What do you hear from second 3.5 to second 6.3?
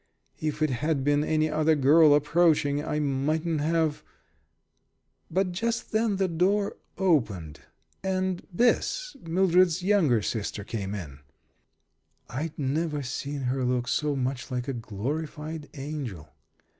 have But just then the